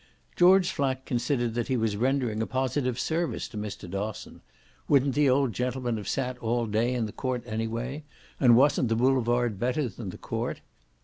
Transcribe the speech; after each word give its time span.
George 0.35 0.71
Flack 0.71 1.05
considered 1.05 1.53
that 1.53 1.67
he 1.67 1.77
was 1.77 1.95
rendering 1.95 2.41
a 2.41 2.47
positive 2.47 2.99
service 2.99 3.47
to 3.47 3.55
Mr. 3.55 3.87
Dosson: 3.87 4.41
wouldn't 4.87 5.13
the 5.13 5.29
old 5.29 5.53
gentleman 5.53 5.97
have 5.97 6.07
sat 6.09 6.39
all 6.39 6.65
day 6.65 6.95
in 6.95 7.05
the 7.05 7.11
court 7.11 7.43
anyway? 7.45 8.03
and 8.39 8.57
wasn't 8.57 8.89
the 8.89 8.95
boulevard 8.95 9.59
better 9.59 9.87
than 9.87 10.09
the 10.09 10.17
court? 10.17 10.61